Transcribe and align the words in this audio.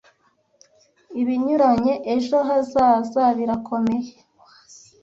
ibinyuranye 1.21 1.93
ejo 2.13 2.37
hazaza 2.47 3.23
birakomeye 3.37 4.09